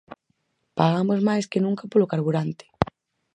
[0.79, 2.65] Pagamos máis que nunca polo carburante.